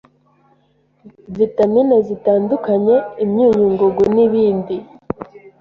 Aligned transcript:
vitamin 1.37 1.89
zitandukanye, 2.07 2.95
imyunyungugu 3.23 4.03
n’ibindi 4.15 4.75